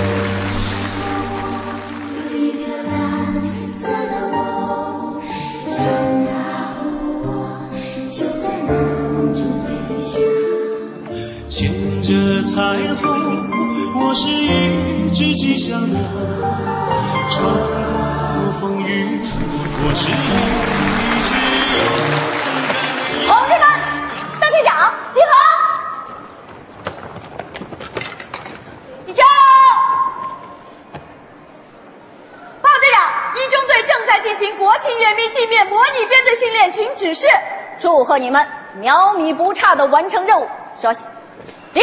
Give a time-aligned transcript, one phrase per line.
[0.00, 0.04] 我
[2.14, 2.94] 有一个蓝
[3.80, 4.38] 色的梦，
[5.66, 5.82] 就在
[8.62, 8.70] 那
[9.10, 9.66] 梦中飞
[10.06, 10.14] 翔。
[11.48, 11.58] 牵
[12.02, 12.08] 着
[12.54, 12.56] 彩
[12.94, 13.02] 虹，
[13.98, 14.46] 我是一
[15.10, 15.98] 只吉祥鸟，
[17.28, 17.36] 穿
[18.34, 18.88] 过风雨，
[19.82, 20.00] 我是
[20.44, 20.47] 一。
[37.80, 40.46] 祝贺你们秒米不差的完成任务。
[40.80, 41.00] 稍息，
[41.72, 41.82] 叮，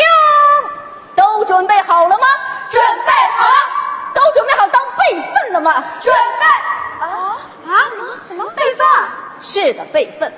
[1.15, 2.25] 都准备好了吗？
[2.69, 3.55] 准备好了。
[4.13, 5.83] 都准备好当备份了吗？
[6.01, 7.05] 准备。
[7.05, 7.71] 啊啊？
[7.89, 8.85] 什么什么备份？
[9.41, 10.31] 是的，备份。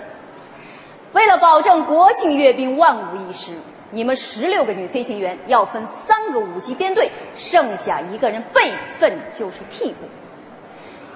[1.14, 3.52] 为了保证国庆阅兵万无一失，
[3.92, 10.08] 你们十六个女飞行员要分三个五级编队，剩下一个人备份就是替补。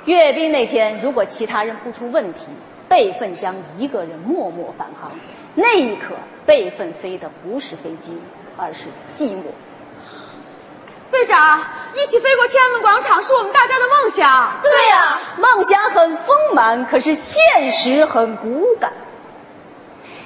[0.05, 2.39] 阅兵那天，如果其他人不出问题。
[2.91, 5.09] 备份将一个人默默返航，
[5.55, 6.13] 那一刻，
[6.45, 8.19] 备份飞的不是飞机，
[8.57, 8.79] 而是
[9.17, 9.43] 寂寞。
[11.09, 11.61] 队长，
[11.93, 14.51] 一起飞过天安门广场是我们大家的梦想。
[14.61, 18.91] 对呀，梦想很丰满，可是现实很骨感。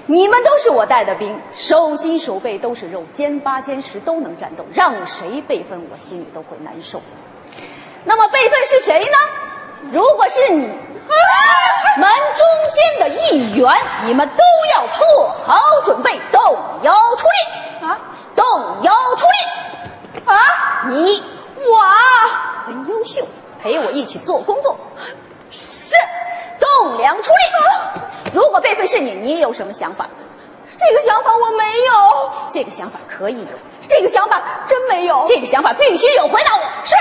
[0.08, 7.00] 你们都是我带的兵，手心手背都是肉，肩八肩十都能战斗，让谁备份，我心里都会难受。
[8.06, 9.18] 那么备份是谁呢？
[9.92, 10.68] 如果是你。
[11.98, 13.72] 门中间的一员，
[14.06, 14.44] 你们都
[14.76, 17.98] 要做好准备，动摇出力啊！
[18.36, 18.44] 动
[18.82, 20.38] 摇出力啊！
[20.88, 21.24] 你
[21.58, 21.80] 我
[22.66, 23.26] 很优秀，
[23.62, 24.76] 陪我一起做工作。
[25.52, 25.96] 是，
[26.60, 27.36] 栋梁出力。
[28.34, 30.06] 如果备份是你，你有什么想法？
[30.78, 31.94] 这个想法我没有。
[32.54, 33.58] 这个想法可以有。
[33.88, 35.26] 这个想法真没有。
[35.30, 36.28] 这个想法必须有。
[36.28, 36.62] 回答我。
[36.84, 36.96] 是。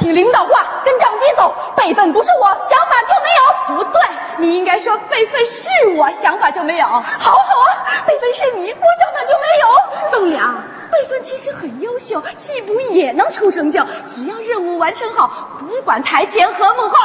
[0.00, 1.54] 听领导话，跟长兵走。
[1.76, 3.76] 辈分不是我，想法就没有。
[3.76, 4.00] 不对，
[4.38, 6.86] 你应该说备份是我，想法就没有。
[6.86, 10.10] 好，好啊，备份是你，我想法就没有。
[10.10, 10.54] 栋梁，
[10.90, 13.80] 备份其实很优秀，替补也能出成就。
[14.14, 16.96] 只要任务完成好，不管台前和幕后，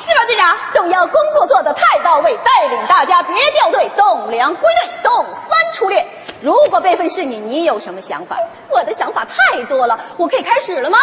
[0.00, 0.56] 是吧，队长？
[0.74, 3.88] 动摇工作做得太到位，带领大家别掉队。
[3.96, 6.06] 栋梁归队，栋三出列。
[6.40, 8.36] 如果备份是你，你有什么想法？
[8.68, 10.98] 我的想法太多了，我可以开始了吗？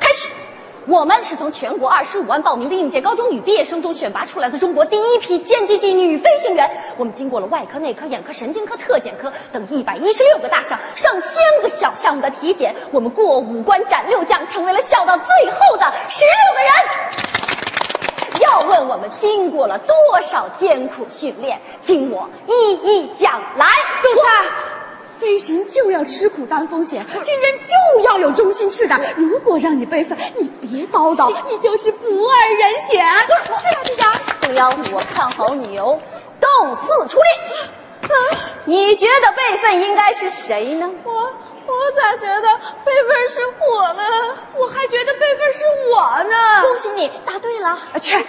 [0.00, 0.28] 开始。
[0.88, 6.68] 我们是从全国二十五万报名的应届高中女毕业生中选拔出来的中国第一批歼击机女飞行员。
[6.96, 16.72] 我们经过了外科、内科、眼科、神经科、特检科等一百一十六个大项、上千个小项目的体检，我们过五关斩六将，成为了笑到最后的十六个人。
[18.40, 19.94] 要问我们经过了多
[20.30, 23.66] 少艰苦训练，听我一一讲来。
[24.02, 24.67] 杜三。
[25.20, 29.14] 飞行就要吃苦担风险，军人就要有忠心赤胆。
[29.16, 33.00] 如果让你备份，你别叨叨，你就是不二人选。
[33.00, 34.12] 是啊，队长。
[34.40, 36.00] 东幺，我看好你哦。
[36.40, 37.68] 动四出列。
[38.64, 40.88] 你觉得备份应该是谁呢？
[41.04, 42.48] 我我咋觉得
[42.84, 44.02] 备份是我呢？
[44.56, 45.58] 我还觉得备份是
[45.90, 46.62] 我呢。
[46.62, 47.78] 恭喜你答对了。
[48.00, 48.24] 去。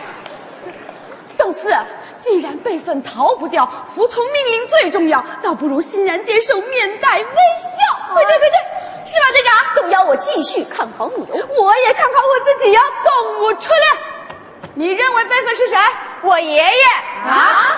[1.39, 1.73] 邓四，
[2.19, 8.13] 既然辈分逃不掉，服从命令最重要，倒不如欣然接受，面带微笑。
[8.13, 9.75] 对对对对，是吧，队长？
[9.75, 11.47] 动摇，我继续看好你哦。
[11.61, 12.81] 我也看好我自己呀。
[13.05, 15.77] 动物出来，你认为辈分是谁？
[16.23, 16.83] 我爷爷
[17.25, 17.77] 啊，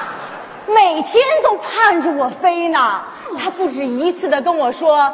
[0.65, 3.01] 每天都盼着我飞呢。
[3.39, 5.13] 他不止一次的跟我说：“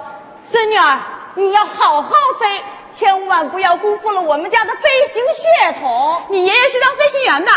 [0.50, 1.00] 孙女儿，
[1.36, 2.10] 你要好好
[2.40, 2.64] 飞。”
[3.00, 6.24] 千万不要辜负了我们家的飞行血统。
[6.30, 7.52] 你爷爷是当飞行员的，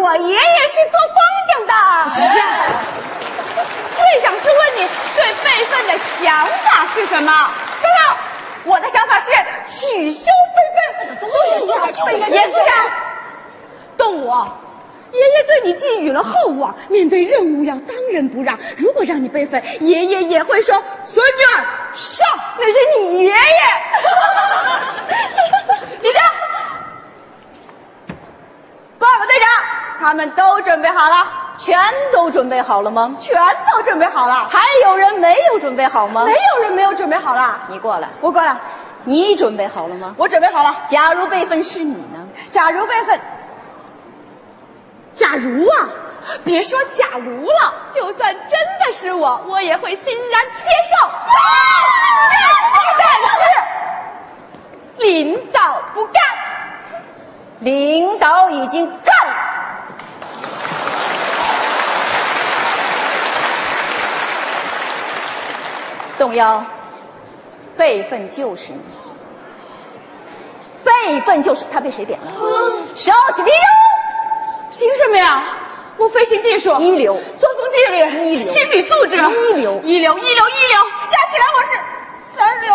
[0.00, 1.18] 我爷爷是做风
[1.50, 1.72] 筝的。
[3.54, 7.32] 队长是问你对辈分的想法是什么？
[7.82, 8.16] 报告，
[8.64, 9.26] 我的想法是
[9.78, 11.18] 取消备份。
[11.20, 11.72] 对呀，
[12.28, 12.74] 严队长，
[13.96, 14.32] 动物。
[15.14, 18.58] 爷爷对你寄予了厚望，面对任务要当仁不让。
[18.76, 20.74] 如果让你备份，爷爷也会说
[21.06, 21.64] ：“孙女儿
[21.94, 22.26] 上，
[22.58, 23.34] 那是你爷爷。”
[26.02, 26.20] 你听，
[28.98, 29.48] 报告队长，
[30.00, 31.26] 他们都准备好了，
[31.58, 31.78] 全
[32.12, 33.16] 都准备好了吗？
[33.20, 33.32] 全
[33.72, 34.48] 都准备好了。
[34.50, 36.24] 还有人没有准备好吗？
[36.24, 37.60] 没有人没有准备好了。
[37.68, 38.56] 你过来，我过来。
[39.06, 40.14] 你准备好了吗？
[40.18, 40.74] 我准备好了。
[40.90, 42.26] 假如备份是你呢？
[42.50, 43.20] 假如备份。
[45.16, 45.88] 假如啊，
[46.44, 48.50] 别说假如了，就算真
[48.80, 51.08] 的是我，我也会欣然接受。
[52.98, 53.02] 但
[54.98, 56.22] 是领导不干，
[57.60, 59.34] 领导已经干了。
[66.18, 66.64] 动摇，
[67.76, 68.80] 备份就是你。
[70.84, 72.30] 辈分就是他被谁点了？
[72.94, 73.58] 少许利用，
[74.84, 75.42] 凭什么呀？
[75.96, 77.96] 我飞行技术一流，作风纪律
[78.34, 80.78] 一流，心理素质一流，一流，一流，一流，
[81.10, 81.70] 加起来我是
[82.36, 82.68] 三流。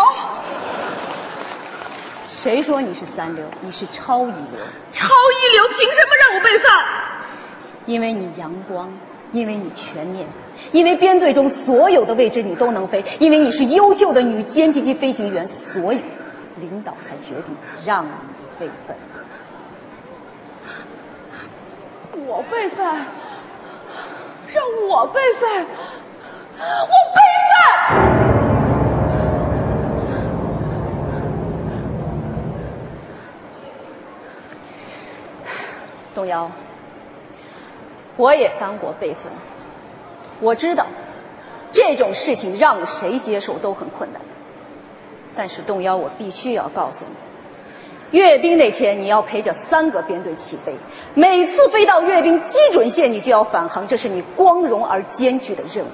[2.42, 3.46] 谁说你是三流？
[3.62, 4.60] 你是超一流。
[4.92, 6.84] 超一流，凭什么让我备饭？
[7.86, 8.92] 因为你阳光，
[9.32, 10.26] 因为你全面，
[10.72, 16.02] 因为编队中所有的位置你都能飞，因为你是优秀的女歼击机飞行员，所以
[16.60, 18.10] 领导才决定让你
[18.58, 18.98] 备份。
[22.28, 22.86] 我备份，
[24.54, 25.66] 让我备份，
[26.60, 27.60] 我备份。
[36.16, 36.52] 东瑶，
[38.18, 39.32] 我也当过备份，
[40.42, 40.86] 我知道
[41.72, 44.22] 这种事情让谁接受都很困难。
[45.36, 47.16] 但是东瑶，我必须要告诉你，
[48.12, 50.76] 阅兵那天你要陪着三个编队起飞，
[51.14, 55.90] 每次飞到阅兵基准线你就要返航，这是你光荣而艰巨的任务。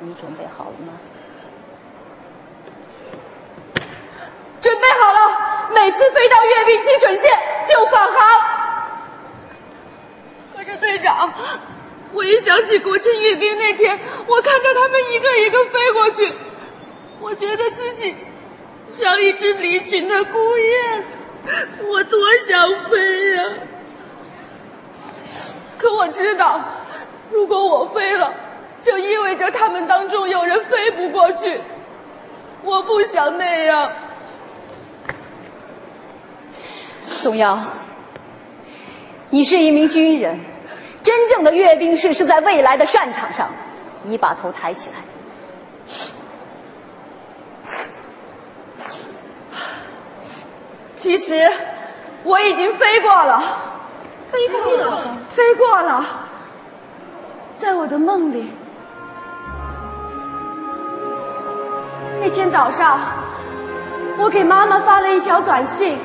[0.00, 0.92] 你准备好了吗？
[4.60, 5.18] 准备好了，
[5.74, 7.38] 每次飞到阅兵基准线
[7.68, 8.40] 就返航。
[10.56, 11.32] 可是队长，
[12.12, 16.32] 我一想起国庆阅兵那天，我看着他们一个一个飞过去，
[17.20, 18.14] 我觉得自己
[18.98, 21.04] 像一只离群的孤雁，
[21.88, 23.42] 我多想飞呀！
[25.78, 26.60] 可我知道，
[27.30, 28.34] 如果我飞了，
[28.82, 31.60] 就意味着他们当中有人飞不过去。
[32.62, 33.92] 我不想那样。
[37.22, 37.58] 宋瑶，
[39.30, 40.38] 你是一名军人，
[41.02, 43.48] 真正的阅兵式是在未来的战场上。
[44.02, 45.09] 你把头抬起来。
[51.00, 51.50] 其实
[52.24, 53.42] 我已经飞过了，
[54.30, 56.04] 飞过了，飞过了，
[57.58, 58.50] 在我的梦里。
[62.20, 62.98] 那天早上，
[64.18, 65.98] 我给妈妈发了一条短信。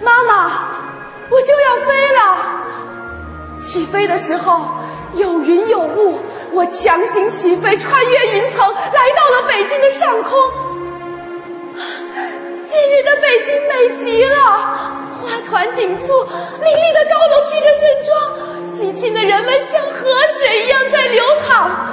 [0.00, 0.50] 妈妈，
[1.30, 2.18] 我就要飞了。
[3.60, 4.68] 起飞的时候
[5.14, 6.18] 有云有雾，
[6.52, 10.32] 我强行起飞，穿越云层，来到了北京的上空。
[12.76, 13.72] 今日的北京美
[14.04, 14.36] 极了，
[15.22, 16.12] 花团锦簇，
[16.60, 18.12] 林立的高楼披着盛装，
[18.76, 21.85] 喜庆的人们像河水一样在流淌。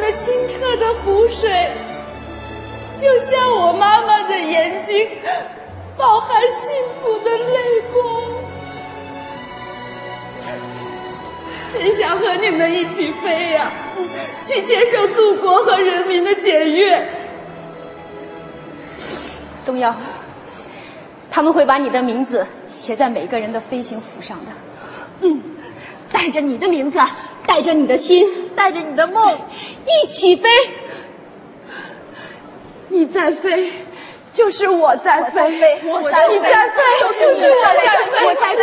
[0.00, 1.70] 那清澈的湖水，
[3.00, 5.08] 就像我妈妈的眼睛，
[5.96, 6.68] 饱含幸
[7.00, 8.22] 福的泪光。
[11.72, 13.70] 真想和你们一起飞呀、
[14.46, 17.06] 去接受祖国和人民的检阅。
[19.66, 19.94] 东瑶，
[21.30, 24.52] 他们会把你的名字写在每个人的飞行服上的。
[25.20, 25.42] 嗯，
[26.10, 26.98] 带着你的名字，
[27.48, 29.38] 带着你的心，带着你的梦，
[29.86, 30.48] 一起飞。
[32.88, 33.72] 你在飞，
[34.34, 35.40] 就是我在飞；
[35.84, 38.57] 我在飞你在飞，就是我在飞，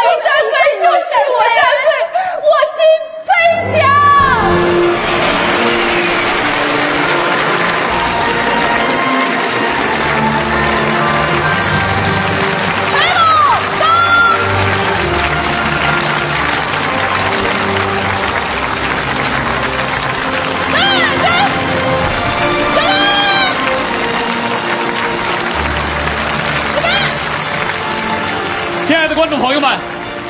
[29.26, 29.76] 观众朋友们，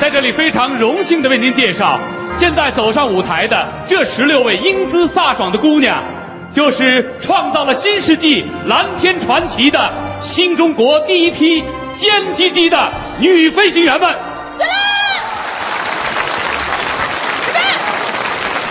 [0.00, 2.00] 在这里非常荣幸的为您介绍，
[2.40, 6.02] 现在走上舞台的这十六位英姿飒爽的姑娘，
[6.50, 11.62] 就是创造了新世纪蓝天传奇的新中国第一批
[12.00, 14.08] 歼击机的女飞行员们。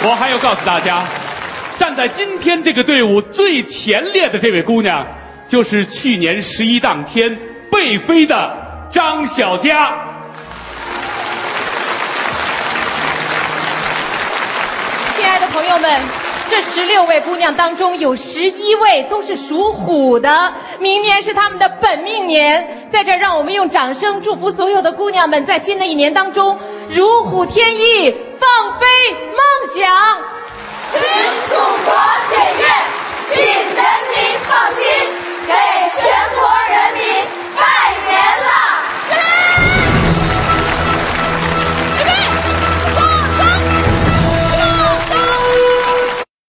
[0.08, 1.04] 我还要告诉大家，
[1.78, 5.06] 站在今天这个队伍最前列的这位姑娘，
[5.48, 7.38] 就是去年十一当天
[7.72, 8.58] 被飞的
[8.92, 9.94] 张小佳。
[15.26, 16.02] 亲爱的朋友们
[16.52, 28.86] 这十六位姑娘当中有十一位都是属虎的明年是他们的本命年在这让我们用掌声祝福所有的姑娘们在新的一年当中如虎添翼放飞
[29.32, 30.18] 梦想。
[30.92, 31.02] 请
[31.50, 31.56] 祖
[31.86, 32.15] 国